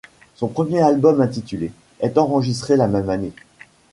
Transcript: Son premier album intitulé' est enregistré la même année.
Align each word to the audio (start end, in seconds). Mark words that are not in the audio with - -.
Son 0.33 0.47
premier 0.47 0.81
album 0.81 1.21
intitulé' 1.21 1.71
est 1.99 2.17
enregistré 2.17 2.75
la 2.75 2.87
même 2.87 3.11
année. 3.11 3.33